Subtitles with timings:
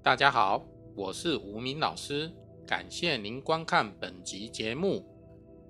[0.00, 2.32] 大家好，我是吴明老师，
[2.64, 5.04] 感谢您观看本集节目。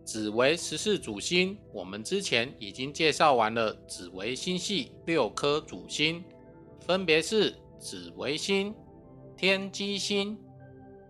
[0.04, 6.22] 紫微十四主星，我们之前已经介绍完了紫微星系六颗主星，
[6.78, 8.72] 分别是紫微星、
[9.37, 10.38] 天机星、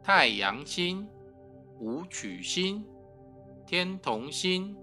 [0.02, 1.06] 太阳星、
[1.80, 2.82] 武曲星、
[3.66, 4.74] 天同星、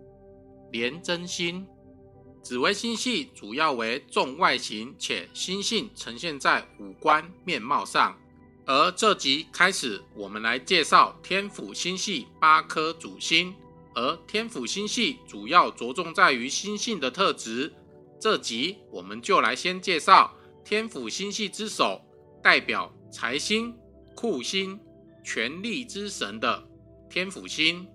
[0.72, 1.66] 廉贞星。
[2.44, 8.16] 紫微星系主要为重外形，且星性呈现在五官面貌上。
[8.68, 13.54] 而这集开始，我们来介绍天府星系八颗主星。
[13.94, 17.72] 而天府星系主要着重在于星性的特质。
[18.20, 20.34] 这集我们就来先介绍
[20.64, 22.02] 天府星系之首，
[22.42, 23.74] 代表财星、
[24.16, 24.80] 库星、
[25.24, 26.68] 权力之神的
[27.08, 27.88] 天府星。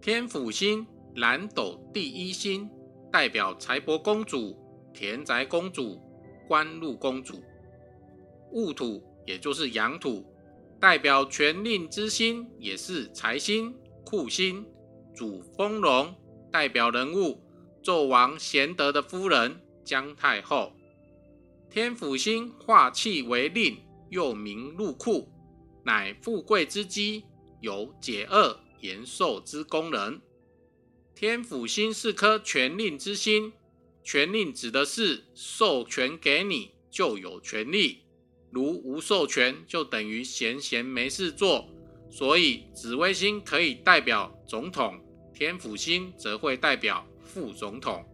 [0.00, 2.70] 天府星蓝斗第一星，
[3.12, 4.56] 代表财帛公主、
[4.92, 6.00] 田宅公主、
[6.46, 7.42] 官禄公主。
[8.52, 10.26] 戊土也就是阳土。
[10.80, 14.66] 代表权令之星，也是财星、库星，
[15.14, 16.14] 主丰隆，
[16.50, 17.38] 代表人物
[17.82, 20.72] 纣王贤德的夫人姜太后。
[21.68, 23.76] 天府星化气为令，
[24.08, 25.28] 又名禄库，
[25.84, 27.24] 乃富贵之基，
[27.60, 30.18] 有解厄延寿之功能。
[31.14, 33.52] 天府星是颗权令之星，
[34.10, 38.00] 权令指的是授权给你就有权利。
[38.50, 41.68] 如无授权，就等于闲闲没事做，
[42.10, 45.00] 所以紫微星可以代表总统，
[45.32, 48.04] 天府星则会代表副总统。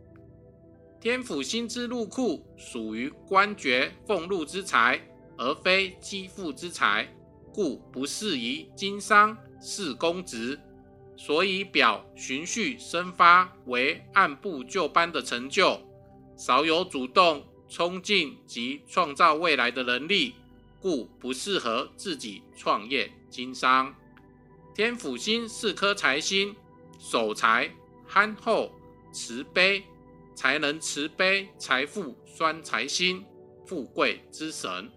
[1.00, 5.00] 天府星之禄库属于官爵俸禄之财，
[5.38, 7.10] 而非积富之财，
[7.54, 10.60] 故不适宜经商是公职，
[11.16, 15.80] 所以表循序生发为按部就班的成就，
[16.36, 17.44] 少有主动。
[17.68, 20.36] 冲劲及创造未来的能力，
[20.80, 23.92] 故不适合自己创业经商。
[24.72, 26.54] 天府星是颗财星，
[26.96, 27.74] 守财、
[28.06, 28.70] 憨厚、
[29.12, 29.82] 慈悲，
[30.32, 33.24] 才能慈悲财富双财星，
[33.66, 34.88] 富贵之神。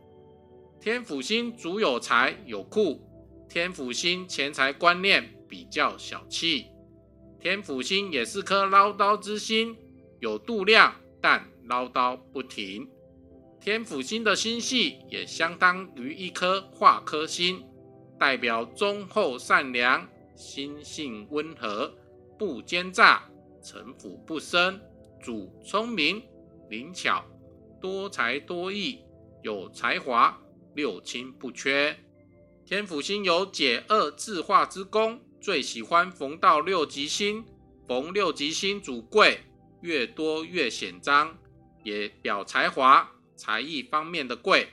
[0.79, 3.01] 天府星主有财有库，
[3.49, 6.67] 天府星钱财观念比较小气。
[7.39, 9.75] 天府星也是颗唠叨之星，
[10.19, 11.49] 有度量，但。
[11.69, 12.89] 唠叨不停，
[13.61, 17.63] 天府星的星系也相当于一颗化科星，
[18.19, 21.93] 代表忠厚善良，心性温和，
[22.39, 23.29] 不奸诈，
[23.61, 24.81] 城府不深，
[25.21, 26.23] 主聪明
[26.71, 27.23] 灵巧，
[27.79, 28.97] 多才多艺，
[29.43, 30.41] 有才华，
[30.73, 31.95] 六亲不缺。
[32.65, 37.45] 天府星有解厄自化之功，最喜欢逢到六吉星，
[37.87, 39.41] 逢六吉星主贵，
[39.81, 41.37] 越多越显彰。
[41.81, 44.67] 也表才华、才艺方面的贵。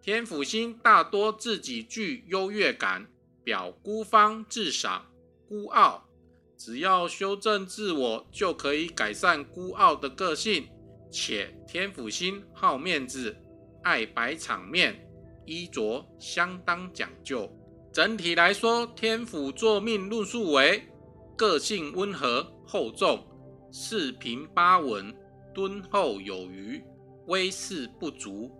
[0.00, 3.06] 天府星大多自己具优越感，
[3.44, 5.06] 表孤芳自赏、
[5.46, 6.08] 孤傲。
[6.56, 10.66] 只要修正自我，就可以改善孤傲的个性。
[11.10, 13.36] 且天府星好面子，
[13.82, 15.06] 爱摆场面，
[15.44, 17.50] 衣着相当讲究。
[17.92, 20.82] 整体来说，天府座命论述为
[21.36, 23.24] 个性温和、厚重、
[23.76, 25.12] 四平八稳。
[25.52, 26.80] 敦厚有余，
[27.26, 28.50] 威势不足，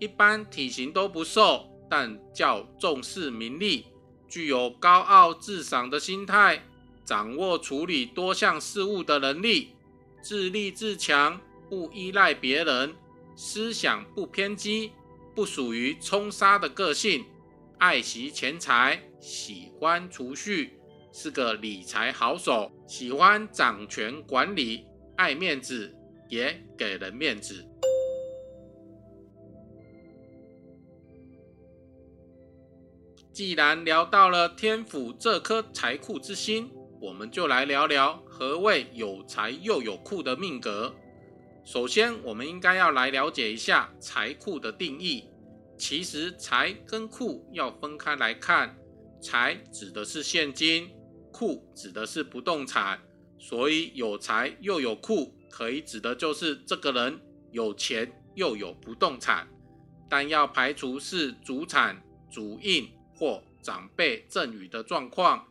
[0.00, 3.86] 一般体型都不瘦，但较重视名利，
[4.28, 6.62] 具有高傲自赏的心态，
[7.04, 9.70] 掌握处理多项事务的能力，
[10.20, 12.94] 自立自强，不依赖别人，
[13.34, 14.92] 思想不偏激，
[15.34, 17.24] 不属于冲杀的个性，
[17.78, 20.78] 爱惜钱财，喜欢储蓄，
[21.18, 24.84] 是个理财好手，喜欢掌权管理，
[25.16, 25.90] 爱面子。
[26.28, 27.64] 也给人面子。
[33.32, 40.92] 既然聊到了天府这颗财库之星，我们就来聊聊何谓有财又有库的命格。
[41.64, 45.30] 首先，我们应该要来了解一下财库的定义。
[45.78, 48.76] 其实，财跟库要分开来看，
[49.22, 50.90] 财指的是现金，
[51.36, 52.98] 库指的是不动产。
[53.38, 55.34] 所以，有财又有库。
[55.48, 57.18] 可以指的就是这个人
[57.50, 59.48] 有钱又有不动产，
[60.06, 65.48] 但要排除是主产、主印或长辈赠与的状况，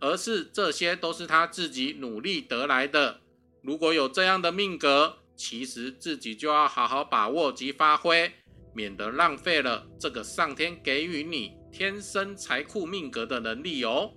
[0.00, 3.20] 而是这些都是他自己努力得来的。
[3.62, 8.32] 如果有这样的命格，其实自己就要好好把握及发挥，
[8.74, 14.12] 免得浪费了这个上天给予你天生财库命格的能力哦。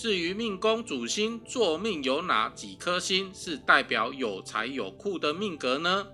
[0.00, 6.06] 至于命宫主星坐命有哪几颗星是代表有财有库的命格呢？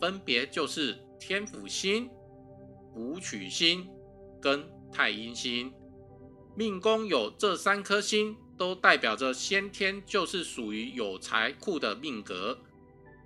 [0.00, 2.08] 分别就是天府星、
[2.94, 3.84] 武曲星
[4.40, 5.72] 跟太阴星。
[6.54, 12.56] 命宫有这三颗星，都代表着先天就是属于有财库的命格。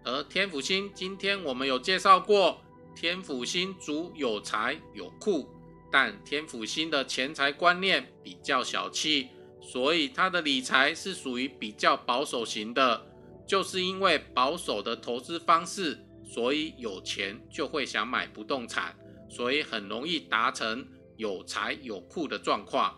[0.03, 2.59] 而天府星，今天我们有介绍过，
[2.97, 5.47] 天府星主有财有库，
[5.93, 9.29] 但天府星的钱财观念比较小气，
[9.71, 13.07] 所以他的理财是属于比较保守型的。
[13.47, 18.97] 就是因为保守的投资方式，所以有钱就会想买不动产，
[19.29, 20.87] 所以很容易达成
[21.17, 22.97] 有财有库的状况。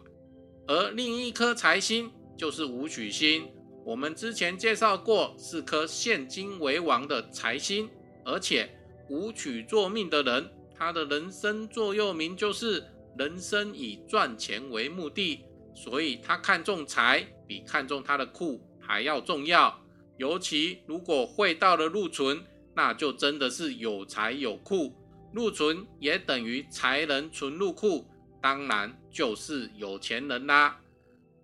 [0.67, 3.49] 而另一颗财星就是武曲星。
[3.85, 7.89] 我们之前介绍过，是颗现金为王的财星，
[8.23, 8.71] 而且
[9.09, 12.85] 武曲作命的人，他的人生座右铭就是
[13.17, 15.41] “人生以赚钱为目的”，
[15.75, 19.81] 所以他看重财比看重他的库还要重要。
[20.19, 24.95] 尤其如果会到了禄存，那就真的是有财有库，
[25.33, 28.07] 禄存也等于财能存入库，
[28.41, 30.81] 当然就是有钱人啦。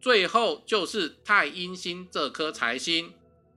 [0.01, 3.13] 最后就是太阴星这颗财星，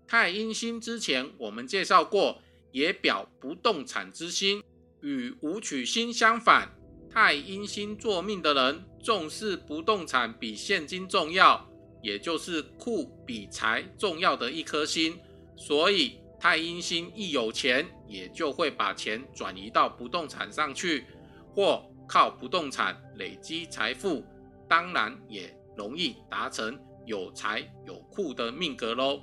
[0.07, 2.41] 太阴星之前我们介绍过，
[2.71, 4.63] 也表不动产之星，
[5.01, 6.73] 与武曲星相反，
[7.13, 11.67] 太阴星作命的人重视不动产比现金重要，
[12.01, 15.19] 也就是库比财重要的一颗星，
[15.55, 21.05] 所以太阴星一有钱，也就会把钱转移到不动产上去，
[21.53, 24.23] 或靠不动产累积财富，
[24.69, 25.55] 当然也。
[25.77, 29.21] 容易达成有财有库的命格喽。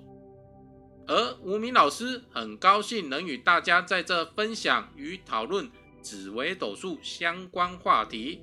[1.06, 5.70] 而吴明老师很高兴能与大家在这分享与讨论
[6.03, 8.43] 紫微斗数相关话题，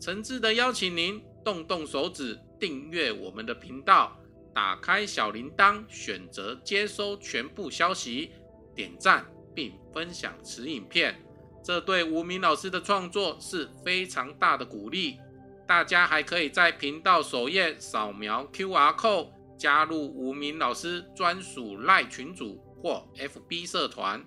[0.00, 4.16] 诚挚的邀请您动动手指订阅我们的频道，
[4.54, 8.30] 打开小铃铛，选择接收全部消息，
[8.74, 11.22] 点赞并分享此影片，
[11.62, 15.18] 这对吴明老师的创作是非常大的鼓励。
[15.66, 24.24] 大家还可以在频道首页扫描 QR code 加入无名老师专属赖群组或 FB 社团，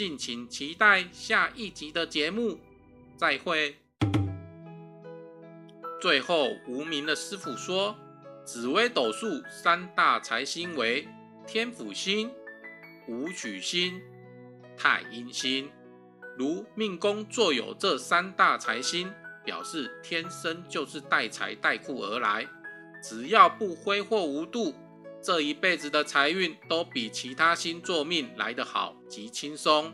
[0.00, 2.58] 敬请期待下一集的节目。
[3.18, 3.76] 再会。
[6.00, 7.94] 最后，无名的师傅说，
[8.42, 11.06] 紫微斗数三大财星为
[11.46, 12.30] 天府星、
[13.08, 14.00] 武曲星、
[14.74, 15.70] 太阴星。
[16.38, 19.12] 如命宫坐有这三大财星。
[19.44, 22.48] 表示天生就是带财带库而来，
[23.02, 24.74] 只要不挥霍无度，
[25.22, 29.92] 这一辈子的财运都比其他星座命来得好及轻松。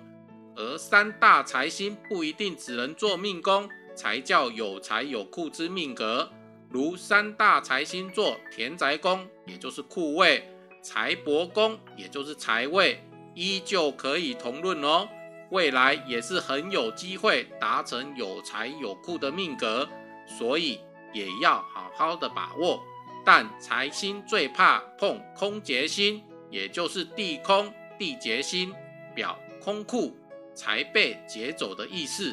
[0.55, 6.31] 而三大财星不一定只能做命宫才叫有财有库之命格，
[6.70, 10.43] 如三大财星座田宅宫，也就是库位；
[10.82, 13.02] 财帛宫，也就是财位，
[13.34, 15.08] 依旧可以同论哦。
[15.50, 19.88] 未来也是很有机会达成有财有库的命格，
[20.26, 20.81] 所以
[21.12, 22.82] 也要好好的把握。
[23.26, 28.73] 但财星最怕碰空劫星，也就是地空地劫星，
[29.17, 30.17] 表空库
[30.55, 32.32] 财被劫走的意思。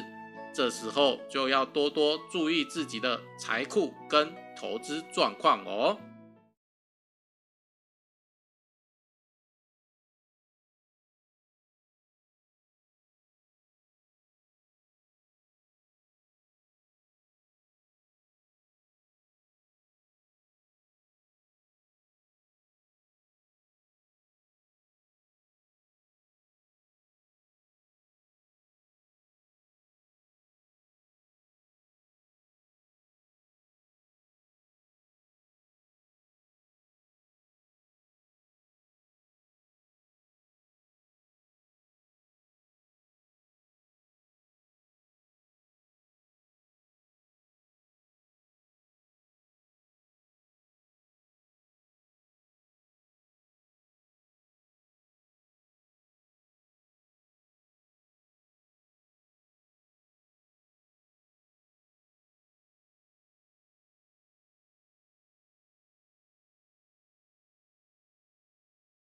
[0.54, 5.98] 这时候就要多多注意自己的财库跟投资状况哦。